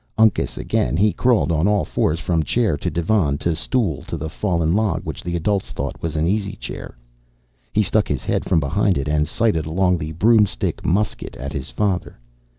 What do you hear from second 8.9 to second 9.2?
it